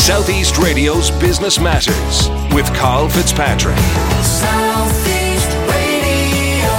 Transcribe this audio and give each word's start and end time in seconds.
Southeast 0.00 0.56
Radio's 0.56 1.10
Business 1.10 1.60
Matters 1.60 2.30
with 2.54 2.66
Carl 2.74 3.10
Fitzpatrick. 3.10 3.76
Southeast 4.24 5.52
Radio. 5.68 6.72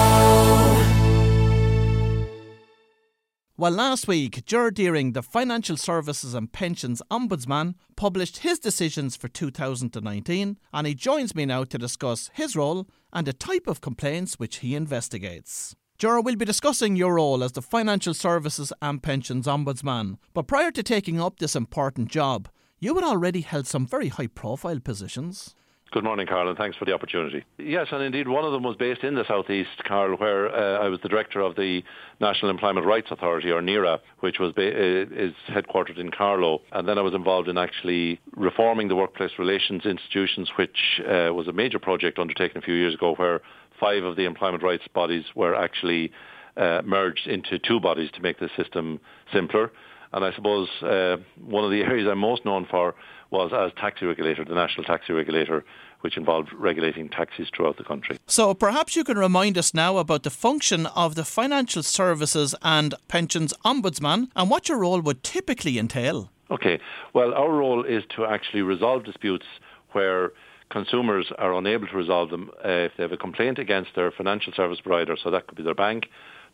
Well, 3.56 3.72
last 3.72 4.08
week, 4.08 4.44
Ger 4.46 4.72
Deering, 4.72 5.14
the 5.14 5.22
Financial 5.22 5.78
Services 5.78 6.34
and 6.34 6.52
Pensions 6.52 7.02
Ombudsman, 7.12 7.76
published 7.96 8.40
his 8.40 8.58
decisions 8.58 9.16
for 9.16 9.28
2019, 9.28 10.58
and 10.74 10.88
he 10.88 10.96
joins 10.96 11.36
me 11.36 11.46
now 11.46 11.64
to 11.64 11.78
discuss 11.78 12.32
his 12.34 12.56
role 12.56 12.88
and 13.14 13.28
the 13.28 13.34
type 13.34 13.68
of 13.68 13.82
complaints 13.82 14.40
which 14.40 14.58
he 14.58 14.76
investigates. 14.76 15.76
Ger, 16.00 16.20
we'll 16.20 16.36
be 16.36 16.44
discussing 16.44 16.96
your 16.96 17.14
role 17.14 17.44
as 17.44 17.52
the 17.52 17.62
Financial 17.62 18.16
Services 18.16 18.74
and 18.82 19.04
Pensions 19.04 19.46
Ombudsman, 19.46 20.18
but 20.34 20.48
prior 20.48 20.72
to 20.72 20.82
taking 20.82 21.22
up 21.22 21.38
this 21.38 21.56
important 21.56 22.10
job, 22.10 22.50
you 22.82 22.96
had 22.96 23.04
already 23.04 23.42
held 23.42 23.68
some 23.68 23.86
very 23.86 24.10
high 24.10 24.28
profile 24.28 24.80
positions. 24.80 25.56
Good 25.92 26.04
morning, 26.06 26.26
Carl, 26.26 26.48
and 26.48 26.58
thanks 26.58 26.78
for 26.78 26.86
the 26.86 26.94
opportunity. 26.94 27.44
Yes, 27.58 27.88
and 27.92 28.02
indeed, 28.02 28.28
one 28.28 28.46
of 28.46 28.54
them 28.54 28.64
was 28.64 28.78
based 28.78 29.04
in 29.04 29.16
the 29.16 29.26
southeast, 29.28 29.84
Carl, 29.86 30.16
where 30.16 30.48
uh, 30.48 30.80
I 30.80 30.88
was 30.88 31.02
the 31.04 31.10
director 31.10 31.42
of 31.42 31.58
the 31.58 31.84
National 32.22 32.50
Employment 32.50 32.88
Rights 32.88 33.10
Authority, 33.12 33.52
or 33.52 33.62
NERA, 33.62 34.00
which 34.22 34.40
was 34.40 34.54
ba- 34.54 34.72
uh, 34.72 35.06
is 35.14 35.34
headquartered 35.50 36.00
in 36.00 36.10
Carlow. 36.10 36.62
And 36.72 36.88
then 36.88 36.98
I 36.98 37.02
was 37.02 37.14
involved 37.14 37.50
in 37.50 37.58
actually 37.58 38.22
reforming 38.38 38.88
the 38.88 38.96
workplace 38.96 39.32
relations 39.38 39.86
institutions, 39.86 40.50
which 40.58 41.02
uh, 41.02 41.34
was 41.34 41.50
a 41.50 41.54
major 41.54 41.78
project 41.78 42.20
undertaken 42.20 42.58
a 42.58 42.62
few 42.62 42.74
years 42.74 42.94
ago, 42.94 43.14
where 43.16 43.42
five 43.78 44.06
of 44.06 44.16
the 44.16 44.24
employment 44.24 44.64
rights 44.64 44.88
bodies 44.94 45.26
were 45.36 45.56
actually 45.56 46.10
uh, 46.56 46.82
merged 46.86 47.28
into 47.28 47.60
two 47.60 47.82
bodies 47.82 48.10
to 48.12 48.22
make 48.22 48.40
the 48.40 48.50
system 48.56 49.00
simpler. 49.34 49.72
And 50.14 50.26
I 50.26 50.34
suppose 50.34 50.70
uh, 50.82 51.18
one 51.44 51.64
of 51.64 51.72
the 51.72 51.82
areas 51.90 52.08
I'm 52.10 52.20
most 52.20 52.46
known 52.46 52.68
for 52.70 52.96
was 53.30 53.52
as 53.54 53.72
taxi 53.80 54.06
regulator, 54.06 54.44
the 54.44 54.54
national 54.54 54.84
taxi 54.84 55.14
regulator, 55.14 55.64
which 56.02 56.18
involved 56.18 56.52
regulating 56.54 57.08
taxis 57.10 57.50
throughout 57.56 57.78
the 57.78 57.84
country. 57.84 58.18
So 58.28 58.54
perhaps 58.54 58.96
you 58.96 59.04
can 59.04 59.18
remind 59.18 59.58
us 59.58 59.74
now 59.74 59.98
about 59.98 60.24
the 60.24 60.30
function 60.30 60.86
of 60.88 61.16
the 61.16 61.24
Financial 61.24 61.84
Services 61.84 62.56
and 62.62 62.96
Pensions 63.08 63.54
Ombudsman 63.64 64.30
and 64.36 64.50
what 64.50 64.68
your 64.68 64.80
role 64.80 65.00
would 65.00 65.24
typically 65.24 65.78
entail. 65.78 66.30
Okay, 66.50 66.80
well, 67.14 67.34
our 67.34 67.50
role 67.50 67.86
is 67.86 68.04
to 68.16 68.26
actually 68.26 68.62
resolve 68.62 69.06
disputes 69.06 69.46
where 69.94 70.32
consumers 70.70 71.32
are 71.38 71.54
unable 71.54 71.88
to 71.88 71.96
resolve 71.96 72.30
them 72.30 72.50
uh, 72.66 72.70
if 72.70 72.92
they 72.98 73.04
have 73.04 73.12
a 73.12 73.18
complaint 73.18 73.60
against 73.60 73.92
their 73.96 74.12
financial 74.12 74.52
service 74.54 74.80
provider, 74.82 75.16
so 75.22 75.32
that 75.32 75.48
could 75.48 75.58
be 75.58 75.64
their 75.64 75.76
bank, 75.76 76.08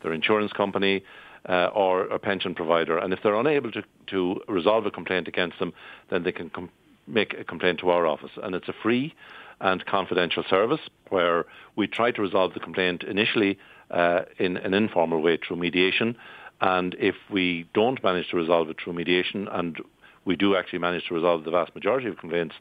their 0.04 0.14
insurance 0.14 0.52
company, 0.54 1.04
uh, 1.48 1.68
or 1.74 2.04
a 2.04 2.20
pension 2.20 2.56
provider. 2.56 2.98
And 2.98 3.14
if 3.14 3.20
they're 3.24 3.36
unable 3.36 3.72
to, 3.72 3.84
to 4.08 4.42
resolve 4.48 4.86
a 4.86 4.92
complaint 4.92 5.28
against 5.28 5.60
them, 5.60 5.74
then 6.10 6.24
they 6.24 6.32
can 6.32 6.50
com- 6.50 6.70
make 7.08 7.34
a 7.34 7.44
complaint 7.44 7.80
to 7.80 7.90
our 7.90 8.06
office. 8.06 8.32
And 8.42 8.56
it's 8.56 8.68
a 8.68 8.74
free 8.74 9.14
and 9.60 9.86
confidential 9.86 10.44
service 10.50 10.82
where 11.10 11.46
we 11.76 11.88
try 11.88 12.12
to 12.12 12.22
resolve 12.22 12.54
the 12.54 12.60
complaint 12.60 13.04
initially 13.04 13.58
uh, 13.90 14.22
in 14.38 14.58
an 14.58 14.74
informal 14.74 15.22
way 15.22 15.38
through 15.38 15.58
mediation. 15.58 16.18
And 16.62 16.96
if 17.00 17.16
we 17.32 17.68
don't 17.74 18.04
manage 18.04 18.30
to 18.30 18.38
resolve 18.38 18.70
it 18.70 18.78
through 18.84 18.94
mediation, 18.94 19.48
and 19.48 19.78
we 20.26 20.36
do 20.36 20.56
actually 20.56 20.80
manage 20.80 21.08
to 21.08 21.16
resolve 21.16 21.44
the 21.44 21.52
vast 21.52 21.74
majority 21.74 22.08
of 22.08 22.18
complaints 22.18 22.56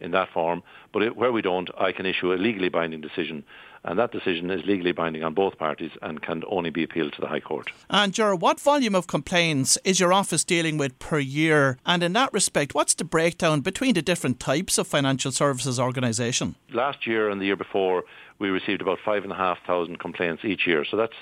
in 0.00 0.10
that 0.12 0.28
form, 0.32 0.62
but 0.92 1.02
it, 1.02 1.16
where 1.16 1.32
we 1.32 1.42
don't, 1.42 1.70
I 1.78 1.92
can 1.92 2.06
issue 2.06 2.32
a 2.32 2.34
legally 2.34 2.68
binding 2.68 3.00
decision 3.00 3.44
and 3.84 3.98
that 3.98 4.12
decision 4.12 4.50
is 4.50 4.64
legally 4.66 4.92
binding 4.92 5.22
on 5.22 5.32
both 5.32 5.58
parties 5.58 5.92
and 6.02 6.20
can 6.20 6.42
only 6.48 6.70
be 6.70 6.82
appealed 6.82 7.14
to 7.14 7.20
the 7.20 7.28
High 7.28 7.40
Court. 7.40 7.70
And 7.88 8.12
Ger, 8.12 8.34
what 8.34 8.60
volume 8.60 8.94
of 8.94 9.06
complaints 9.06 9.78
is 9.84 9.98
your 9.98 10.12
office 10.12 10.44
dealing 10.44 10.76
with 10.76 10.98
per 10.98 11.18
year? 11.18 11.78
And 11.86 12.02
in 12.02 12.12
that 12.12 12.32
respect, 12.32 12.74
what's 12.74 12.94
the 12.94 13.04
breakdown 13.04 13.62
between 13.62 13.94
the 13.94 14.02
different 14.02 14.38
types 14.38 14.76
of 14.76 14.86
financial 14.86 15.32
services 15.32 15.80
organisation? 15.80 16.56
Last 16.72 17.06
year 17.06 17.30
and 17.30 17.40
the 17.40 17.46
year 17.46 17.56
before, 17.56 18.04
we 18.38 18.50
received 18.50 18.82
about 18.82 18.98
five 19.02 19.22
and 19.22 19.32
a 19.32 19.36
half 19.36 19.58
thousand 19.66 19.98
complaints 19.98 20.44
each 20.44 20.66
year. 20.66 20.84
So 20.84 20.98
that's 20.98 21.16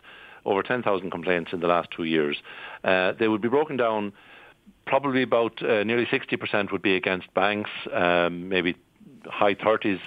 over 0.44 0.62
10,000 0.62 1.10
complaints 1.10 1.52
in 1.52 1.60
the 1.60 1.66
last 1.68 1.90
two 1.92 2.04
years. 2.04 2.36
Uh, 2.82 3.12
they 3.12 3.28
would 3.28 3.40
be 3.40 3.48
broken 3.48 3.76
down. 3.76 4.12
Probably 4.88 5.22
about 5.22 5.62
uh, 5.62 5.84
nearly 5.84 6.06
60% 6.06 6.72
would 6.72 6.80
be 6.82 6.96
against 6.96 7.32
banks, 7.34 7.70
um, 7.92 8.48
maybe 8.48 8.74
high 9.26 9.54
30s 9.54 10.00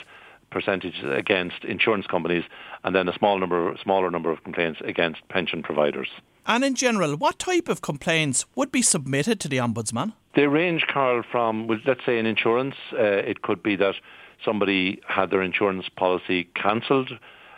percentage 0.49 1.01
against 1.03 1.63
insurance 1.63 2.07
companies, 2.07 2.43
and 2.83 2.95
then 2.95 3.07
a 3.07 3.13
small 3.13 3.39
number, 3.39 3.77
smaller 3.81 4.09
number 4.09 4.31
of 4.31 4.43
complaints 4.43 4.81
against 4.83 5.21
pension 5.29 5.61
providers. 5.61 6.09
And 6.47 6.63
in 6.63 6.73
general, 6.73 7.15
what 7.15 7.37
type 7.37 7.69
of 7.69 7.81
complaints 7.81 8.45
would 8.55 8.71
be 8.71 8.81
submitted 8.81 9.39
to 9.41 9.47
the 9.47 9.57
ombudsman? 9.57 10.13
They 10.35 10.47
range, 10.47 10.87
Carl, 10.87 11.23
from 11.31 11.67
well, 11.67 11.77
let's 11.85 12.03
say 12.05 12.17
in 12.17 12.25
insurance, 12.25 12.75
uh, 12.93 13.03
it 13.03 13.43
could 13.43 13.61
be 13.61 13.75
that 13.75 13.95
somebody 14.43 14.99
had 15.07 15.29
their 15.29 15.43
insurance 15.43 15.87
policy 15.89 16.45
cancelled, 16.55 17.11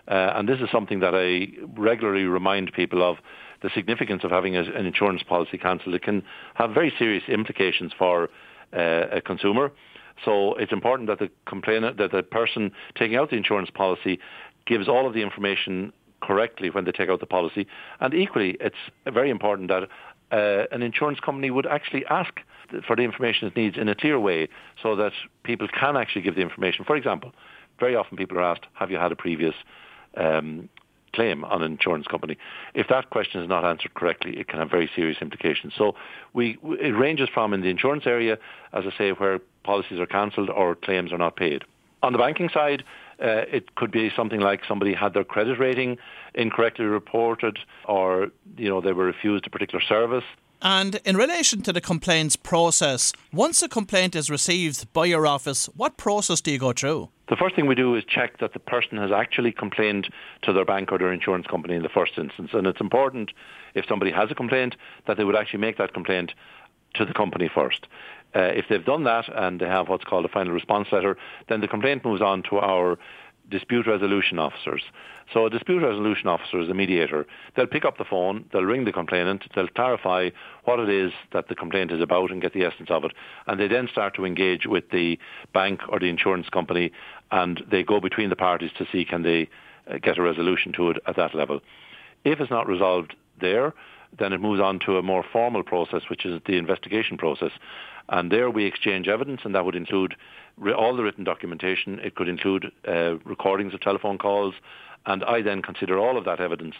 uh, 0.09 0.33
and 0.35 0.49
this 0.49 0.59
is 0.59 0.69
something 0.71 0.99
that 0.99 1.15
I 1.15 1.47
regularly 1.79 2.25
remind 2.25 2.73
people 2.73 3.01
of. 3.01 3.17
The 3.63 3.69
significance 3.73 4.23
of 4.23 4.31
having 4.31 4.55
a, 4.55 4.61
an 4.61 4.85
insurance 4.85 5.23
policy 5.23 5.57
cancelled, 5.57 5.95
it 5.95 6.03
can 6.03 6.21
have 6.53 6.71
very 6.71 6.93
serious 6.99 7.23
implications 7.27 7.91
for 7.97 8.29
uh, 8.73 9.05
a 9.11 9.21
consumer. 9.21 9.71
So 10.23 10.53
it's 10.55 10.71
important 10.71 11.07
that 11.07 11.19
the 11.19 11.29
complainant, 11.45 11.97
that 11.97 12.11
the 12.11 12.23
person 12.23 12.71
taking 12.95 13.17
out 13.17 13.31
the 13.31 13.37
insurance 13.37 13.69
policy 13.69 14.19
gives 14.65 14.87
all 14.87 15.07
of 15.07 15.13
the 15.13 15.21
information 15.21 15.91
correctly 16.21 16.69
when 16.69 16.85
they 16.85 16.91
take 16.91 17.09
out 17.09 17.19
the 17.19 17.25
policy. 17.25 17.67
And 17.99 18.13
equally, 18.13 18.57
it's 18.59 18.75
very 19.05 19.29
important 19.29 19.69
that 19.69 19.83
uh, 20.31 20.65
an 20.71 20.81
insurance 20.81 21.19
company 21.19 21.51
would 21.51 21.67
actually 21.67 22.05
ask 22.09 22.39
for 22.87 22.95
the 22.95 23.03
information 23.03 23.47
it 23.47 23.55
needs 23.55 23.77
in 23.77 23.87
a 23.89 23.95
clear 23.95 24.19
way 24.19 24.47
so 24.81 24.95
that 24.95 25.11
people 25.43 25.67
can 25.67 25.95
actually 25.97 26.21
give 26.21 26.35
the 26.35 26.41
information. 26.41 26.85
For 26.85 26.95
example, 26.95 27.31
very 27.79 27.95
often 27.95 28.17
people 28.17 28.37
are 28.37 28.43
asked, 28.43 28.65
have 28.73 28.89
you 28.89 28.97
had 28.97 29.11
a 29.11 29.15
previous 29.15 29.53
um, 30.17 30.69
claim 31.13 31.45
on 31.45 31.63
an 31.63 31.71
insurance 31.71 32.07
company. 32.07 32.37
If 32.73 32.87
that 32.89 33.09
question 33.09 33.41
is 33.41 33.47
not 33.47 33.63
answered 33.63 33.93
correctly, 33.93 34.37
it 34.39 34.47
can 34.47 34.59
have 34.59 34.69
very 34.69 34.89
serious 34.95 35.17
implications. 35.21 35.73
So 35.77 35.95
we, 36.33 36.57
it 36.63 36.95
ranges 36.95 37.29
from 37.33 37.53
in 37.53 37.61
the 37.61 37.69
insurance 37.69 38.03
area, 38.05 38.37
as 38.73 38.83
I 38.85 38.97
say, 38.97 39.11
where 39.11 39.39
policies 39.63 39.99
are 39.99 40.05
cancelled 40.05 40.49
or 40.49 40.75
claims 40.75 41.13
are 41.13 41.17
not 41.17 41.35
paid. 41.35 41.63
On 42.01 42.11
the 42.11 42.19
banking 42.19 42.49
side, 42.49 42.83
uh, 43.21 43.45
it 43.51 43.75
could 43.75 43.91
be 43.91 44.11
something 44.15 44.41
like 44.41 44.61
somebody 44.67 44.93
had 44.93 45.13
their 45.13 45.23
credit 45.23 45.57
rating 45.59 45.97
incorrectly 46.33 46.85
reported, 46.85 47.59
or 47.85 48.29
you 48.57 48.67
know 48.67 48.81
they 48.81 48.91
were 48.91 49.05
refused 49.05 49.47
a 49.47 49.49
particular 49.49 49.81
service. 49.81 50.25
And 50.61 51.01
in 51.03 51.17
relation 51.17 51.61
to 51.63 51.73
the 51.73 51.81
complaints 51.81 52.35
process, 52.37 53.11
once 53.33 53.61
a 53.61 53.67
complaint 53.67 54.15
is 54.15 54.29
received 54.29 54.91
by 54.93 55.05
your 55.05 55.27
office, 55.27 55.65
what 55.75 55.97
process 55.97 56.39
do 56.39 56.51
you 56.51 56.57
go 56.57 56.71
through? 56.71 57.09
The 57.29 57.37
first 57.37 57.55
thing 57.55 57.67
we 57.67 57.75
do 57.75 57.95
is 57.95 58.03
check 58.03 58.39
that 58.39 58.53
the 58.53 58.59
person 58.59 58.97
has 58.97 59.11
actually 59.11 59.53
complained 59.53 60.09
to 60.41 60.51
their 60.51 60.65
bank 60.65 60.91
or 60.91 60.97
their 60.97 61.13
insurance 61.13 61.47
company 61.47 61.75
in 61.75 61.83
the 61.83 61.89
first 61.89 62.17
instance. 62.17 62.49
And 62.53 62.67
it's 62.67 62.81
important, 62.81 63.31
if 63.75 63.85
somebody 63.87 64.11
has 64.11 64.29
a 64.29 64.35
complaint, 64.35 64.75
that 65.07 65.15
they 65.17 65.23
would 65.23 65.35
actually 65.35 65.59
make 65.59 65.77
that 65.77 65.93
complaint 65.93 66.33
to 66.95 67.05
the 67.05 67.13
company 67.13 67.49
first. 67.53 67.87
Uh, 68.35 68.41
if 68.41 68.65
they've 68.69 68.85
done 68.85 69.03
that 69.03 69.25
and 69.33 69.59
they 69.59 69.67
have 69.67 69.89
what's 69.89 70.03
called 70.03 70.25
a 70.25 70.29
final 70.29 70.51
response 70.51 70.87
letter, 70.91 71.17
then 71.47 71.61
the 71.61 71.67
complaint 71.67 72.03
moves 72.03 72.21
on 72.21 72.43
to 72.49 72.57
our 72.57 72.97
dispute 73.49 73.87
resolution 73.87 74.39
officers. 74.39 74.81
So 75.33 75.45
a 75.45 75.49
dispute 75.49 75.81
resolution 75.81 76.27
officer 76.27 76.59
is 76.59 76.69
a 76.69 76.73
mediator. 76.73 77.25
They'll 77.55 77.67
pick 77.67 77.85
up 77.85 77.97
the 77.97 78.05
phone, 78.05 78.45
they'll 78.51 78.63
ring 78.63 78.85
the 78.85 78.91
complainant, 78.91 79.43
they'll 79.55 79.67
clarify 79.67 80.29
what 80.65 80.79
it 80.79 80.89
is 80.89 81.11
that 81.31 81.47
the 81.47 81.55
complaint 81.55 81.91
is 81.91 82.01
about 82.01 82.31
and 82.31 82.41
get 82.41 82.53
the 82.53 82.63
essence 82.63 82.89
of 82.89 83.03
it, 83.03 83.13
and 83.47 83.59
they 83.59 83.67
then 83.67 83.87
start 83.91 84.15
to 84.15 84.25
engage 84.25 84.65
with 84.65 84.89
the 84.91 85.17
bank 85.53 85.81
or 85.89 85.99
the 85.99 86.09
insurance 86.09 86.49
company, 86.49 86.91
and 87.31 87.63
they 87.69 87.83
go 87.83 87.99
between 87.99 88.29
the 88.29 88.35
parties 88.35 88.71
to 88.77 88.85
see 88.91 89.05
can 89.05 89.23
they 89.23 89.49
uh, 89.89 89.97
get 89.97 90.17
a 90.17 90.21
resolution 90.21 90.71
to 90.73 90.89
it 90.89 90.97
at 91.07 91.15
that 91.15 91.35
level. 91.35 91.61
If 92.25 92.39
it's 92.39 92.51
not 92.51 92.67
resolved 92.67 93.15
there, 93.39 93.73
then 94.17 94.33
it 94.33 94.41
moves 94.41 94.61
on 94.61 94.79
to 94.79 94.97
a 94.97 95.01
more 95.01 95.23
formal 95.31 95.63
process, 95.63 96.03
which 96.09 96.25
is 96.25 96.41
the 96.45 96.57
investigation 96.57 97.17
process. 97.17 97.51
And 98.09 98.31
there 98.31 98.49
we 98.49 98.65
exchange 98.65 99.07
evidence, 99.07 99.41
and 99.43 99.55
that 99.55 99.65
would 99.65 99.75
include 99.75 100.15
all 100.77 100.95
the 100.95 101.03
written 101.03 101.23
documentation. 101.23 101.99
It 101.99 102.15
could 102.15 102.27
include 102.27 102.71
uh, 102.87 103.17
recordings 103.23 103.73
of 103.73 103.81
telephone 103.81 104.17
calls, 104.17 104.53
and 105.05 105.23
I 105.23 105.41
then 105.41 105.61
consider 105.61 105.97
all 105.97 106.17
of 106.17 106.25
that 106.25 106.39
evidence 106.39 106.75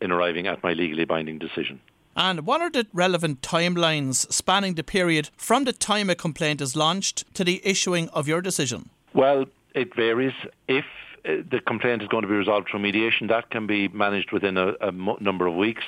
in 0.00 0.10
arriving 0.10 0.46
at 0.46 0.62
my 0.62 0.72
legally 0.72 1.04
binding 1.04 1.38
decision. 1.38 1.80
And 2.16 2.46
what 2.46 2.60
are 2.60 2.70
the 2.70 2.86
relevant 2.92 3.40
timelines 3.40 4.30
spanning 4.30 4.74
the 4.74 4.82
period 4.82 5.30
from 5.36 5.64
the 5.64 5.72
time 5.72 6.10
a 6.10 6.14
complaint 6.14 6.60
is 6.60 6.76
launched 6.76 7.32
to 7.34 7.44
the 7.44 7.60
issuing 7.64 8.08
of 8.10 8.28
your 8.28 8.42
decision? 8.42 8.90
Well, 9.14 9.46
it 9.74 9.94
varies. 9.94 10.34
If 10.68 10.84
the 11.24 11.60
complaint 11.66 12.02
is 12.02 12.08
going 12.08 12.22
to 12.22 12.28
be 12.28 12.34
resolved 12.34 12.68
through 12.70 12.80
mediation, 12.80 13.28
that 13.28 13.50
can 13.50 13.66
be 13.66 13.88
managed 13.88 14.32
within 14.32 14.56
a, 14.56 14.92
number 15.20 15.46
of 15.46 15.54
weeks. 15.54 15.84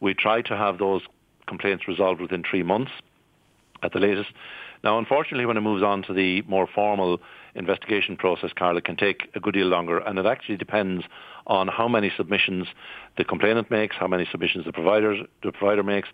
We 0.00 0.14
try 0.14 0.42
to 0.42 0.56
have 0.56 0.78
those 0.78 1.02
complaints 1.46 1.88
resolved 1.88 2.20
within 2.20 2.42
three 2.48 2.62
months 2.62 2.92
at 3.82 3.92
the 3.92 3.98
latest. 3.98 4.30
Now, 4.84 4.98
unfortunately, 4.98 5.46
when 5.46 5.56
it 5.56 5.62
moves 5.62 5.82
on 5.82 6.02
to 6.04 6.12
the 6.12 6.42
more 6.42 6.66
formal 6.72 7.20
investigation 7.54 8.16
process, 8.16 8.50
Carl, 8.56 8.76
it 8.76 8.84
can 8.84 8.96
take 8.96 9.30
a 9.34 9.40
good 9.40 9.54
deal 9.54 9.66
longer, 9.66 9.98
and 9.98 10.18
it 10.18 10.26
actually 10.26 10.56
depends 10.56 11.04
on 11.46 11.68
how 11.68 11.88
many 11.88 12.12
submissions 12.16 12.66
the 13.16 13.24
complainant 13.24 13.70
makes, 13.70 13.96
how 13.96 14.06
many 14.06 14.26
submissions 14.30 14.64
the 14.64 14.72
provider 14.72 15.16
the 15.42 15.52
provider 15.52 15.82
makes, 15.82 16.08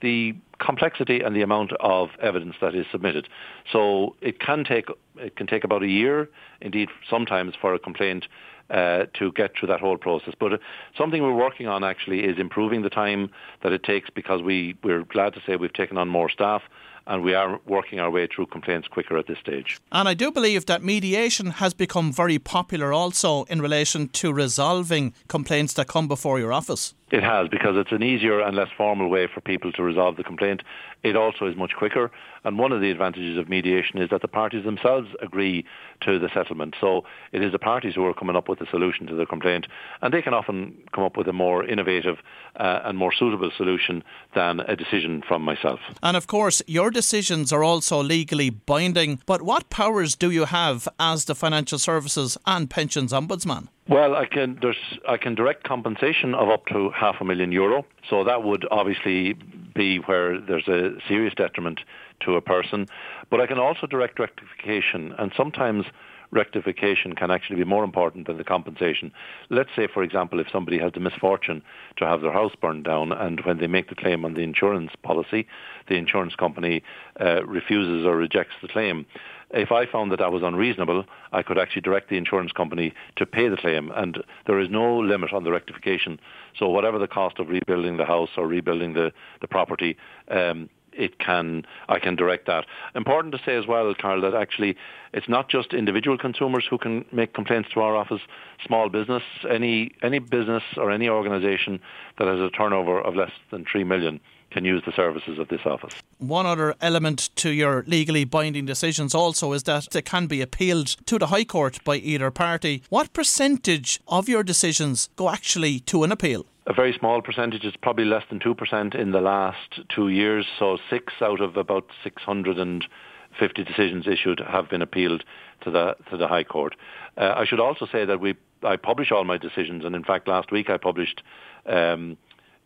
the 0.00 0.34
complexity 0.58 1.20
and 1.20 1.36
the 1.36 1.42
amount 1.42 1.72
of 1.80 2.08
evidence 2.20 2.56
that 2.60 2.74
is 2.74 2.86
submitted. 2.90 3.28
So 3.70 4.16
it 4.20 4.40
can 4.40 4.64
take 4.64 4.86
it 5.16 5.36
can 5.36 5.46
take 5.46 5.64
about 5.64 5.82
a 5.82 5.88
year, 5.88 6.28
indeed 6.60 6.88
sometimes 7.08 7.54
for 7.60 7.74
a 7.74 7.78
complaint 7.78 8.26
uh, 8.70 9.06
to 9.14 9.32
get 9.32 9.56
through 9.56 9.68
that 9.68 9.80
whole 9.80 9.96
process. 9.96 10.34
But 10.38 10.54
uh, 10.54 10.58
something 10.96 11.22
we're 11.22 11.32
working 11.32 11.66
on 11.66 11.84
actually 11.84 12.24
is 12.24 12.38
improving 12.38 12.82
the 12.82 12.90
time 12.90 13.30
that 13.62 13.72
it 13.72 13.82
takes 13.82 14.10
because 14.10 14.42
we, 14.42 14.76
we're 14.82 15.04
glad 15.04 15.34
to 15.34 15.40
say 15.46 15.56
we've 15.56 15.72
taken 15.72 15.98
on 15.98 16.08
more 16.08 16.30
staff 16.30 16.62
and 17.06 17.24
we 17.24 17.34
are 17.34 17.58
working 17.66 17.98
our 17.98 18.10
way 18.10 18.26
through 18.26 18.46
complaints 18.46 18.86
quicker 18.86 19.16
at 19.16 19.26
this 19.26 19.38
stage. 19.38 19.80
And 19.90 20.08
I 20.08 20.14
do 20.14 20.30
believe 20.30 20.66
that 20.66 20.82
mediation 20.82 21.52
has 21.52 21.72
become 21.72 22.12
very 22.12 22.38
popular 22.38 22.92
also 22.92 23.44
in 23.44 23.62
relation 23.62 24.08
to 24.08 24.32
resolving 24.32 25.14
complaints 25.26 25.72
that 25.74 25.88
come 25.88 26.06
before 26.06 26.38
your 26.38 26.52
office. 26.52 26.94
It 27.10 27.22
has 27.22 27.48
because 27.48 27.74
it's 27.76 27.92
an 27.92 28.02
easier 28.02 28.40
and 28.40 28.54
less 28.54 28.68
formal 28.76 29.08
way 29.08 29.28
for 29.32 29.40
people 29.40 29.72
to 29.72 29.82
resolve 29.82 30.16
the 30.16 30.24
complaint. 30.24 30.62
It 31.02 31.16
also 31.16 31.46
is 31.46 31.56
much 31.56 31.72
quicker. 31.76 32.10
And 32.44 32.58
one 32.58 32.70
of 32.72 32.80
the 32.80 32.90
advantages 32.90 33.38
of 33.38 33.48
mediation 33.48 33.98
is 34.00 34.10
that 34.10 34.20
the 34.20 34.28
parties 34.28 34.64
themselves 34.64 35.08
agree 35.20 35.64
to 36.02 36.18
the 36.18 36.28
settlement. 36.34 36.74
So 36.80 37.04
it 37.32 37.42
is 37.42 37.52
the 37.52 37.58
parties 37.58 37.94
who 37.94 38.04
are 38.04 38.14
coming 38.14 38.36
up 38.36 38.48
with 38.48 38.58
the 38.58 38.66
solution 38.70 39.06
to 39.06 39.14
the 39.14 39.26
complaint. 39.26 39.66
And 40.02 40.12
they 40.12 40.22
can 40.22 40.34
often 40.34 40.76
come 40.94 41.04
up 41.04 41.16
with 41.16 41.28
a 41.28 41.32
more 41.32 41.64
innovative 41.64 42.18
uh, 42.56 42.80
and 42.84 42.98
more 42.98 43.12
suitable 43.12 43.50
solution 43.56 44.04
than 44.34 44.60
a 44.60 44.76
decision 44.76 45.22
from 45.26 45.42
myself. 45.42 45.80
And 46.02 46.16
of 46.16 46.26
course, 46.26 46.62
your 46.66 46.90
decisions 46.90 47.52
are 47.52 47.64
also 47.64 48.02
legally 48.02 48.50
binding. 48.50 49.20
But 49.24 49.42
what 49.42 49.70
powers 49.70 50.14
do 50.14 50.30
you 50.30 50.44
have 50.44 50.88
as 51.00 51.24
the 51.24 51.34
Financial 51.34 51.78
Services 51.78 52.36
and 52.46 52.68
Pensions 52.68 53.12
Ombudsman? 53.12 53.68
Well, 53.88 54.14
I 54.14 54.26
can 54.26 54.58
there's 54.60 54.76
I 55.08 55.16
can 55.16 55.34
direct 55.34 55.64
compensation 55.64 56.34
of 56.34 56.50
up 56.50 56.66
to 56.66 56.90
half 56.90 57.16
a 57.20 57.24
million 57.24 57.52
euro. 57.52 57.86
So 58.10 58.22
that 58.24 58.42
would 58.42 58.66
obviously 58.70 59.32
be 59.74 59.96
where 60.00 60.38
there's 60.38 60.68
a 60.68 60.90
serious 61.08 61.32
detriment 61.34 61.80
to 62.20 62.34
a 62.36 62.42
person. 62.42 62.86
But 63.30 63.40
I 63.40 63.46
can 63.46 63.58
also 63.58 63.86
direct 63.86 64.18
rectification, 64.18 65.14
and 65.18 65.32
sometimes 65.34 65.86
rectification 66.30 67.14
can 67.14 67.30
actually 67.30 67.56
be 67.56 67.64
more 67.64 67.84
important 67.84 68.26
than 68.26 68.36
the 68.36 68.44
compensation. 68.44 69.12
Let's 69.48 69.70
say, 69.74 69.88
for 69.92 70.02
example, 70.02 70.40
if 70.40 70.48
somebody 70.50 70.78
has 70.78 70.92
the 70.92 71.00
misfortune 71.00 71.62
to 71.96 72.06
have 72.06 72.20
their 72.20 72.32
house 72.32 72.52
burned 72.60 72.84
down, 72.84 73.12
and 73.12 73.40
when 73.44 73.58
they 73.58 73.66
make 73.66 73.88
the 73.88 73.94
claim 73.94 74.24
on 74.24 74.34
the 74.34 74.42
insurance 74.42 74.92
policy, 75.02 75.46
the 75.88 75.96
insurance 75.96 76.34
company 76.34 76.82
uh, 77.20 77.44
refuses 77.46 78.06
or 78.06 78.16
rejects 78.16 78.54
the 78.60 78.68
claim. 78.68 79.06
If 79.50 79.72
I 79.72 79.86
found 79.86 80.12
that 80.12 80.18
that 80.18 80.30
was 80.30 80.42
unreasonable, 80.42 81.04
I 81.32 81.42
could 81.42 81.58
actually 81.58 81.80
direct 81.82 82.10
the 82.10 82.18
insurance 82.18 82.52
company 82.52 82.92
to 83.16 83.24
pay 83.24 83.48
the 83.48 83.56
claim, 83.56 83.90
and 83.94 84.22
there 84.46 84.60
is 84.60 84.68
no 84.68 84.98
limit 84.98 85.32
on 85.32 85.44
the 85.44 85.50
rectification. 85.50 86.20
So 86.58 86.68
whatever 86.68 86.98
the 86.98 87.08
cost 87.08 87.38
of 87.38 87.48
rebuilding 87.48 87.96
the 87.96 88.04
house 88.04 88.30
or 88.36 88.46
rebuilding 88.46 88.92
the, 88.92 89.12
the 89.40 89.48
property, 89.48 89.96
um, 90.30 90.68
it 90.98 91.18
can 91.18 91.64
I 91.88 91.98
can 91.98 92.16
direct 92.16 92.46
that. 92.46 92.66
Important 92.94 93.32
to 93.34 93.40
say 93.44 93.56
as 93.56 93.66
well, 93.66 93.94
Carl, 93.94 94.20
that 94.20 94.34
actually 94.34 94.76
it's 95.12 95.28
not 95.28 95.48
just 95.48 95.72
individual 95.72 96.18
consumers 96.18 96.66
who 96.68 96.78
can 96.78 97.04
make 97.12 97.32
complaints 97.32 97.70
to 97.74 97.80
our 97.80 97.96
office. 97.96 98.20
Small 98.66 98.88
business, 98.88 99.22
any 99.48 99.92
any 100.02 100.18
business 100.18 100.64
or 100.76 100.90
any 100.90 101.08
organisation 101.08 101.80
that 102.18 102.28
has 102.28 102.40
a 102.40 102.50
turnover 102.50 103.00
of 103.00 103.14
less 103.14 103.32
than 103.50 103.64
three 103.64 103.84
million 103.84 104.20
can 104.50 104.64
use 104.64 104.82
the 104.86 104.92
services 104.92 105.38
of 105.38 105.48
this 105.48 105.60
office. 105.66 105.94
One 106.18 106.46
other 106.46 106.74
element 106.80 107.28
to 107.36 107.50
your 107.50 107.84
legally 107.86 108.24
binding 108.24 108.64
decisions 108.64 109.14
also 109.14 109.52
is 109.52 109.64
that 109.64 109.88
they 109.92 110.02
can 110.02 110.26
be 110.26 110.40
appealed 110.40 110.88
to 111.06 111.18
the 111.18 111.26
High 111.26 111.44
Court 111.44 111.84
by 111.84 111.96
either 111.96 112.30
party. 112.30 112.82
What 112.88 113.12
percentage 113.12 114.00
of 114.08 114.28
your 114.28 114.42
decisions 114.42 115.10
go 115.16 115.28
actually 115.28 115.80
to 115.80 116.02
an 116.02 116.12
appeal? 116.12 116.46
A 116.68 116.74
very 116.74 116.94
small 116.96 117.22
percentage. 117.22 117.64
It's 117.64 117.76
probably 117.76 118.04
less 118.04 118.24
than 118.28 118.38
2% 118.38 118.94
in 118.94 119.10
the 119.10 119.20
last 119.20 119.80
two 119.88 120.08
years. 120.08 120.46
So 120.58 120.76
six 120.90 121.14
out 121.22 121.40
of 121.40 121.56
about 121.56 121.86
650 122.04 123.64
decisions 123.64 124.06
issued 124.06 124.40
have 124.46 124.68
been 124.68 124.82
appealed 124.82 125.24
to 125.62 125.70
the 125.70 125.96
to 126.10 126.16
the 126.16 126.28
High 126.28 126.44
Court. 126.44 126.76
Uh, 127.16 127.32
I 127.36 127.46
should 127.46 127.58
also 127.58 127.86
say 127.90 128.04
that 128.04 128.20
we 128.20 128.36
I 128.62 128.76
publish 128.76 129.10
all 129.10 129.24
my 129.24 129.38
decisions, 129.38 129.84
and 129.84 129.96
in 129.96 130.04
fact 130.04 130.28
last 130.28 130.52
week 130.52 130.68
I 130.68 130.76
published 130.76 131.22
um, 131.66 132.18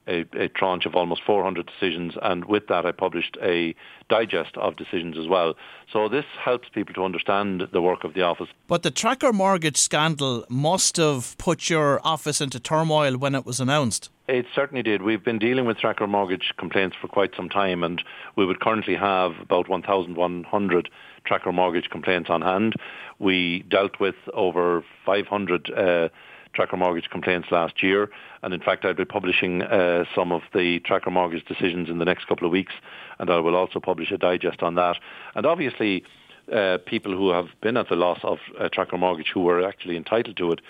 a, 0.06 0.24
a, 0.34 0.48
tranche 0.48 0.86
of 0.86 0.94
almost 0.94 1.22
400 1.24 1.66
decisions, 1.66 2.14
and 2.22 2.44
with 2.46 2.66
that 2.68 2.84
I 2.86 2.92
published 2.92 3.36
a 3.42 3.74
digest 4.08 4.56
of 4.56 4.76
decisions 4.76 5.16
as 5.18 5.28
well. 5.28 5.54
So 5.92 6.08
this 6.08 6.24
helps 6.42 6.68
people 6.68 6.94
to 6.94 7.04
understand 7.04 7.68
the 7.72 7.80
work 7.80 8.04
of 8.04 8.14
the 8.14 8.22
office. 8.22 8.48
But 8.66 8.82
the 8.82 8.90
tracker 8.90 9.32
mortgage 9.32 9.76
scandal 9.76 10.44
must 10.48 10.96
have 10.96 11.36
put 11.38 11.70
your 11.70 12.00
office 12.04 12.40
into 12.40 12.58
turmoil 12.58 13.16
when 13.16 13.34
it 13.34 13.46
was 13.46 13.60
announced. 13.60 14.10
It 14.28 14.46
certainly 14.54 14.82
did. 14.82 15.02
We've 15.02 15.24
been 15.24 15.38
dealing 15.38 15.66
with 15.66 15.78
tracker 15.78 16.06
mortgage 16.06 16.52
complaints 16.56 16.96
for 17.00 17.08
quite 17.08 17.34
some 17.36 17.48
time, 17.48 17.82
and 17.82 18.02
we 18.36 18.46
would 18.46 18.60
currently 18.60 18.96
have 18.96 19.32
about 19.40 19.68
1,100 19.68 20.90
tracker 21.24 21.52
mortgage 21.52 21.90
complaints 21.90 22.30
on 22.30 22.42
hand. 22.42 22.74
We 23.18 23.64
dealt 23.68 24.00
with 24.00 24.16
over 24.32 24.84
500 25.04 25.70
uh, 25.70 26.08
tracker 26.54 26.76
mortgage 26.76 27.08
complaints 27.10 27.48
last 27.50 27.82
year. 27.82 28.10
And 28.42 28.52
in 28.52 28.60
fact, 28.60 28.84
I'll 28.84 28.94
be 28.94 29.04
publishing 29.04 29.62
uh, 29.62 30.04
some 30.14 30.32
of 30.32 30.42
the 30.54 30.80
tracker 30.80 31.10
mortgage 31.10 31.44
decisions 31.44 31.88
in 31.88 31.98
the 31.98 32.04
next 32.04 32.26
couple 32.26 32.46
of 32.46 32.52
weeks, 32.52 32.72
and 33.18 33.30
I 33.30 33.38
will 33.38 33.56
also 33.56 33.80
publish 33.80 34.10
a 34.10 34.18
digest 34.18 34.62
on 34.62 34.74
that. 34.74 34.96
And 35.34 35.46
obviously, 35.46 36.04
uh, 36.52 36.78
people 36.86 37.12
who 37.12 37.30
have 37.30 37.48
been 37.60 37.76
at 37.76 37.88
the 37.88 37.96
loss 37.96 38.18
of 38.22 38.38
a 38.58 38.68
tracker 38.68 38.98
mortgage 38.98 39.30
who 39.32 39.40
were 39.40 39.66
actually 39.66 39.96
entitled 39.96 40.36
to 40.36 40.52
it 40.52 40.60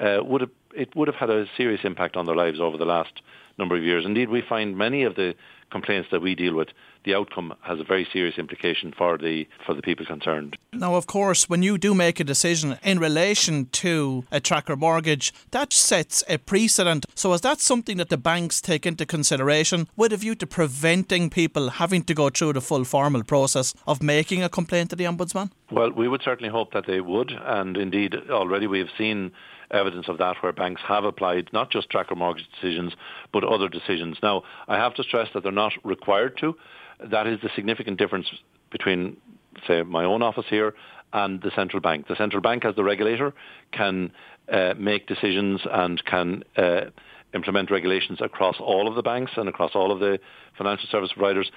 uh, 0.00 0.22
would 0.24 0.40
have 0.40 0.50
it 0.74 0.94
would 0.94 1.08
have 1.08 1.16
had 1.16 1.30
a 1.30 1.46
serious 1.56 1.80
impact 1.82 2.16
on 2.16 2.26
their 2.26 2.36
lives 2.36 2.60
over 2.60 2.76
the 2.76 2.84
last 2.84 3.22
number 3.58 3.76
of 3.76 3.82
years. 3.82 4.04
Indeed, 4.04 4.28
we 4.28 4.40
find 4.40 4.78
many 4.78 5.02
of 5.02 5.16
the 5.16 5.34
complaints 5.70 6.08
that 6.10 6.20
we 6.20 6.34
deal 6.34 6.54
with, 6.54 6.68
the 7.04 7.14
outcome 7.14 7.54
has 7.62 7.80
a 7.80 7.84
very 7.84 8.06
serious 8.12 8.36
implication 8.38 8.92
for 8.96 9.16
the 9.16 9.48
for 9.64 9.74
the 9.74 9.82
people 9.82 10.04
concerned. 10.04 10.56
Now, 10.72 10.94
of 10.94 11.06
course, 11.06 11.48
when 11.48 11.62
you 11.62 11.78
do 11.78 11.94
make 11.94 12.20
a 12.20 12.24
decision 12.24 12.78
in 12.82 12.98
relation 12.98 13.66
to 13.66 14.24
a 14.30 14.40
tracker 14.40 14.76
mortgage, 14.76 15.32
that 15.50 15.72
sets 15.72 16.22
a 16.28 16.38
precedent. 16.38 17.06
So, 17.14 17.32
is 17.32 17.40
that 17.40 17.60
something 17.60 17.96
that 17.96 18.10
the 18.10 18.18
banks 18.18 18.60
take 18.60 18.86
into 18.86 19.06
consideration 19.06 19.88
with 19.96 20.12
a 20.12 20.16
view 20.16 20.34
to 20.36 20.46
preventing 20.46 21.30
people 21.30 21.70
having 21.70 22.02
to 22.04 22.14
go 22.14 22.28
through 22.28 22.54
the 22.54 22.60
full 22.60 22.84
formal 22.84 23.24
process 23.24 23.74
of 23.86 24.02
making 24.02 24.42
a 24.42 24.48
complaint 24.48 24.90
to 24.90 24.96
the 24.96 25.04
ombudsman? 25.04 25.50
Well, 25.70 25.92
we 25.92 26.08
would 26.08 26.22
certainly 26.22 26.50
hope 26.50 26.72
that 26.72 26.86
they 26.86 27.00
would, 27.00 27.30
and 27.30 27.76
indeed, 27.76 28.14
already 28.28 28.66
we 28.66 28.80
have 28.80 28.88
seen 28.98 29.30
evidence 29.70 30.08
of 30.08 30.18
that 30.18 30.36
where 30.40 30.52
banks 30.52 30.82
have 30.86 31.04
applied 31.04 31.48
not 31.52 31.70
just 31.70 31.88
tracker 31.90 32.16
mortgage 32.16 32.48
decisions 32.54 32.92
but 33.32 33.44
other 33.44 33.68
decisions. 33.68 34.18
Now, 34.20 34.42
I 34.66 34.76
have 34.76 34.94
to 34.94 35.04
stress 35.04 35.28
that 35.32 35.44
they're 35.44 35.52
not 35.52 35.72
required 35.84 36.36
to. 36.38 36.56
That 36.98 37.28
is 37.28 37.40
the 37.40 37.50
significant 37.54 37.98
difference 37.98 38.26
between, 38.72 39.16
say, 39.66 39.82
my 39.82 40.04
own 40.04 40.22
office 40.22 40.46
here 40.50 40.74
and 41.12 41.40
the 41.40 41.52
central 41.54 41.80
bank. 41.80 42.08
The 42.08 42.16
central 42.16 42.42
bank, 42.42 42.64
as 42.64 42.74
the 42.74 42.84
regulator, 42.84 43.32
can 43.72 44.10
uh, 44.52 44.74
make 44.76 45.06
decisions 45.06 45.60
and 45.70 46.04
can 46.04 46.42
uh, 46.56 46.86
implement 47.32 47.70
regulations 47.70 48.18
across 48.20 48.56
all 48.58 48.88
of 48.88 48.96
the 48.96 49.02
banks 49.02 49.32
and 49.36 49.48
across 49.48 49.72
all 49.74 49.92
of 49.92 50.00
the 50.00 50.18
financial 50.58 50.88
service 50.90 51.12
providers 51.12 51.50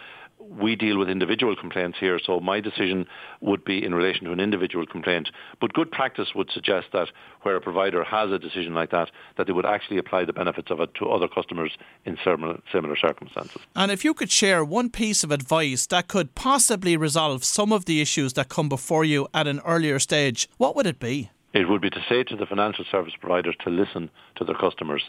we 0.50 0.76
deal 0.76 0.98
with 0.98 1.10
individual 1.10 1.56
complaints 1.56 1.98
here, 2.00 2.20
so 2.24 2.40
my 2.40 2.60
decision 2.60 3.06
would 3.42 3.64
be 3.64 3.84
in 3.84 3.94
relation 3.94 4.26
to 4.26 4.32
an 4.32 4.40
individual 4.40 4.86
complaint. 4.86 5.30
But 5.60 5.74
good 5.74 5.92
practice 5.92 6.30
would 6.36 6.50
suggest 6.52 6.88
that 6.94 7.10
where 7.42 7.56
a 7.56 7.62
provider 7.62 8.04
has 8.04 8.32
a 8.32 8.40
decision 8.40 8.74
like 8.74 8.92
that, 8.92 9.12
that 9.38 9.48
they 9.48 9.54
would 9.54 9.66
actually 9.66 9.98
apply 9.98 10.26
the 10.26 10.34
benefits 10.34 10.72
of 10.72 10.80
it 10.80 10.94
to 10.96 11.10
other 11.10 11.28
customers 11.28 11.72
in 12.06 12.18
similar, 12.24 12.60
similar 12.72 12.96
circumstances. 12.96 13.62
And 13.76 13.92
if 13.92 14.04
you 14.04 14.14
could 14.14 14.32
share 14.32 14.64
one 14.64 14.90
piece 14.90 15.24
of 15.24 15.32
advice 15.32 15.88
that 15.88 16.08
could 16.08 16.36
possibly 16.36 16.98
resolve 16.98 17.44
some 17.44 17.72
of 17.72 17.86
the 17.86 18.02
issues 18.02 18.34
that 18.34 18.50
come 18.50 18.70
before 18.70 19.06
you 19.06 19.28
at 19.34 19.48
an 19.48 19.60
earlier 19.66 20.00
stage, 20.00 20.50
what 20.58 20.76
would 20.76 20.86
it 20.86 21.00
be? 21.00 21.32
It 21.54 21.70
would 21.70 21.82
be 21.82 21.92
to 21.92 22.04
say 22.10 22.24
to 22.24 22.36
the 22.36 22.48
financial 22.48 22.84
service 22.92 23.14
providers 23.20 23.56
to 23.64 23.70
listen 23.70 24.10
to 24.38 24.44
their 24.44 24.56
customers. 24.56 25.04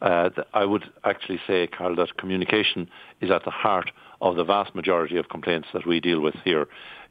Uh, 0.00 0.30
I 0.54 0.64
would 0.64 0.84
actually 1.04 1.38
say, 1.46 1.66
Carl, 1.66 1.94
that 1.96 2.16
communication 2.16 2.88
is 3.20 3.30
at 3.30 3.44
the 3.44 3.50
heart 3.50 3.90
of 4.22 4.36
the 4.36 4.44
vast 4.44 4.74
majority 4.74 5.18
of 5.18 5.28
complaints 5.28 5.68
that 5.74 5.86
we 5.86 6.00
deal 6.00 6.20
with 6.20 6.36
here. 6.44 6.68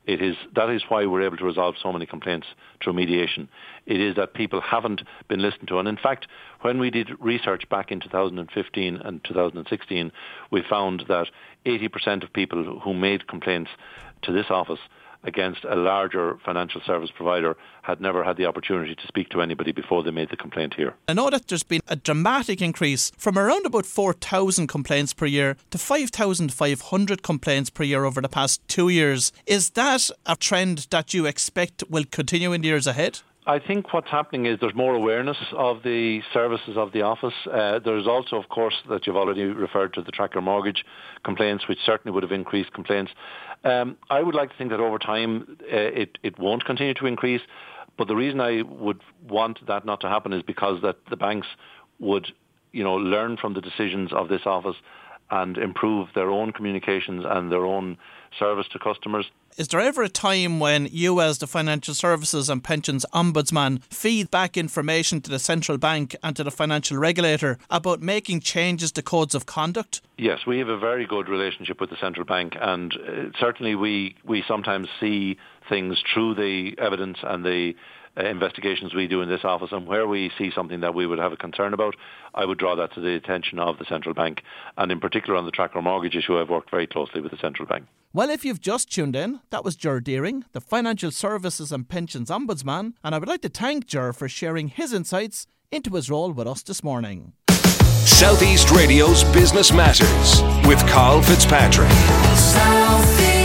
It 0.07 0.19
is 0.19 0.35
that 0.55 0.69
is 0.71 0.81
why 0.89 1.05
we're 1.05 1.21
able 1.21 1.37
to 1.37 1.45
resolve 1.45 1.75
so 1.79 1.91
many 1.91 2.07
complaints 2.07 2.47
through 2.81 2.93
mediation. 2.93 3.47
It 3.85 3.99
is 4.01 4.15
that 4.15 4.33
people 4.33 4.59
haven't 4.59 5.03
been 5.27 5.43
listened 5.43 5.67
to, 5.67 5.77
and 5.77 5.87
in 5.87 5.97
fact, 5.97 6.25
when 6.61 6.79
we 6.79 6.89
did 6.89 7.09
research 7.19 7.69
back 7.69 7.91
in 7.91 7.99
2015 7.99 8.95
and 8.95 9.23
2016, 9.23 10.11
we 10.49 10.63
found 10.67 11.03
that 11.07 11.27
80% 11.67 12.23
of 12.23 12.33
people 12.33 12.79
who 12.79 12.95
made 12.95 13.27
complaints 13.27 13.69
to 14.23 14.31
this 14.31 14.47
office 14.49 14.79
against 15.23 15.63
a 15.63 15.75
larger 15.75 16.37
financial 16.43 16.81
service 16.85 17.11
provider 17.15 17.55
had 17.83 18.01
never 18.01 18.23
had 18.23 18.37
the 18.37 18.45
opportunity 18.45 18.95
to 18.95 19.07
speak 19.07 19.29
to 19.29 19.41
anybody 19.41 19.71
before 19.71 20.03
they 20.03 20.11
made 20.11 20.29
the 20.29 20.37
complaint 20.37 20.73
here. 20.75 20.95
I 21.07 21.13
know 21.13 21.29
that 21.29 21.47
there's 21.47 21.63
been 21.63 21.81
a 21.87 21.95
dramatic 21.95 22.61
increase 22.61 23.11
from 23.17 23.37
around 23.37 23.65
about 23.65 23.85
4,000 23.85 24.67
complaints 24.67 25.13
per 25.13 25.25
year 25.25 25.57
to 25.69 25.77
5,500 25.77 27.23
complaints 27.23 27.69
per 27.69 27.83
year 27.83 28.05
over 28.05 28.21
the 28.21 28.29
past 28.29 28.67
two 28.67 28.89
years. 28.89 29.31
Is 29.45 29.71
that 29.71 30.09
a 30.25 30.35
trend 30.35 30.87
that 30.89 31.13
you 31.13 31.25
expect 31.25 31.83
will 31.89 32.05
continue 32.09 32.53
in 32.53 32.61
the 32.61 32.67
years 32.67 32.87
ahead? 32.87 33.19
I 33.47 33.57
think 33.57 33.91
what's 33.91 34.09
happening 34.09 34.45
is 34.45 34.59
there's 34.59 34.75
more 34.75 34.93
awareness 34.93 35.37
of 35.53 35.81
the 35.81 36.21
services 36.31 36.77
of 36.77 36.91
the 36.91 37.01
office. 37.01 37.33
Uh, 37.51 37.79
there's 37.83 38.05
also, 38.07 38.35
of 38.35 38.49
course, 38.49 38.75
that 38.87 39.07
you've 39.07 39.15
already 39.15 39.43
referred 39.45 39.95
to 39.95 40.03
the 40.03 40.11
tracker 40.11 40.41
mortgage 40.41 40.85
complaints, 41.25 41.67
which 41.67 41.79
certainly 41.83 42.13
would 42.13 42.21
have 42.21 42.31
increased 42.31 42.71
complaints. 42.73 43.11
Um, 43.63 43.97
I 44.09 44.21
would 44.21 44.35
like 44.35 44.49
to 44.51 44.57
think 44.57 44.71
that 44.71 44.79
over 44.79 44.97
time 44.97 45.57
uh, 45.61 45.65
it, 45.75 46.17
it 46.23 46.39
won't 46.39 46.65
continue 46.65 46.93
to 46.95 47.05
increase. 47.05 47.41
But 47.97 48.07
the 48.07 48.15
reason 48.15 48.41
I 48.41 48.63
would 48.63 49.01
want 49.27 49.65
that 49.67 49.85
not 49.85 50.01
to 50.01 50.09
happen 50.09 50.33
is 50.33 50.41
because 50.41 50.81
that 50.81 50.97
the 51.09 51.17
banks 51.17 51.47
would, 51.99 52.27
you 52.71 52.83
know, 52.83 52.95
learn 52.95 53.37
from 53.37 53.53
the 53.53 53.61
decisions 53.61 54.11
of 54.13 54.27
this 54.29 54.41
office 54.45 54.77
and 55.29 55.57
improve 55.57 56.09
their 56.15 56.29
own 56.29 56.51
communications 56.51 57.23
and 57.27 57.51
their 57.51 57.65
own 57.65 57.97
service 58.37 58.67
to 58.69 58.79
customers. 58.79 59.29
Is 59.57 59.67
there 59.67 59.81
ever 59.81 60.01
a 60.01 60.09
time 60.09 60.59
when 60.61 60.87
you, 60.91 61.19
as 61.19 61.39
the 61.39 61.47
Financial 61.47 61.93
Services 61.93 62.49
and 62.49 62.63
Pensions 62.63 63.05
Ombudsman, 63.13 63.83
feed 63.83 64.31
back 64.31 64.55
information 64.55 65.19
to 65.21 65.29
the 65.29 65.39
central 65.39 65.77
bank 65.77 66.15
and 66.23 66.35
to 66.37 66.43
the 66.43 66.51
financial 66.51 66.97
regulator 66.97 67.57
about 67.69 68.01
making 68.01 68.39
changes 68.39 68.93
to 68.93 69.01
codes 69.01 69.35
of 69.35 69.45
conduct? 69.45 70.01
Yes, 70.17 70.45
we 70.47 70.59
have 70.59 70.69
a 70.69 70.77
very 70.77 71.05
good 71.05 71.27
relationship 71.27 71.81
with 71.81 71.89
the 71.89 71.97
central 71.99 72.25
bank, 72.25 72.55
and 72.59 72.93
uh, 72.93 73.37
certainly 73.39 73.75
we, 73.75 74.15
we 74.23 74.43
sometimes 74.47 74.87
see 74.99 75.37
things 75.67 76.01
through 76.13 76.35
the 76.35 76.75
evidence 76.77 77.17
and 77.23 77.45
the 77.45 77.73
investigations 78.27 78.93
we 78.93 79.07
do 79.07 79.21
in 79.21 79.29
this 79.29 79.43
office 79.43 79.69
and 79.71 79.87
where 79.87 80.07
we 80.07 80.31
see 80.37 80.51
something 80.53 80.81
that 80.81 80.93
we 80.93 81.07
would 81.07 81.19
have 81.19 81.31
a 81.31 81.37
concern 81.37 81.73
about, 81.73 81.95
I 82.33 82.45
would 82.45 82.57
draw 82.57 82.75
that 82.75 82.93
to 82.93 83.01
the 83.01 83.15
attention 83.15 83.59
of 83.59 83.77
the 83.77 83.85
central 83.85 84.13
bank. 84.13 84.41
And 84.77 84.91
in 84.91 84.99
particular 84.99 85.37
on 85.37 85.45
the 85.45 85.51
tracker 85.51 85.81
mortgage 85.81 86.15
issue, 86.15 86.39
I've 86.39 86.49
worked 86.49 86.71
very 86.71 86.87
closely 86.87 87.21
with 87.21 87.31
the 87.31 87.37
central 87.37 87.67
bank. 87.67 87.85
Well, 88.13 88.29
if 88.29 88.43
you've 88.43 88.59
just 88.59 88.91
tuned 88.91 89.15
in, 89.15 89.39
that 89.51 89.63
was 89.63 89.77
Ger 89.77 90.01
Deering, 90.01 90.43
the 90.51 90.59
Financial 90.59 91.11
Services 91.11 91.71
and 91.71 91.87
Pensions 91.87 92.29
Ombudsman, 92.29 92.93
and 93.03 93.15
I 93.15 93.17
would 93.17 93.29
like 93.29 93.41
to 93.43 93.49
thank 93.49 93.87
Ger 93.87 94.11
for 94.11 94.27
sharing 94.27 94.67
his 94.67 94.91
insights 94.91 95.47
into 95.71 95.95
his 95.95 96.09
role 96.09 96.33
with 96.33 96.47
us 96.47 96.61
this 96.61 96.83
morning. 96.83 97.33
Southeast 97.49 98.69
Radio's 98.71 99.23
Business 99.25 99.71
Matters 99.71 100.41
with 100.67 100.85
Carl 100.89 101.21
Fitzpatrick. 101.21 101.89
Southeast. 102.35 103.40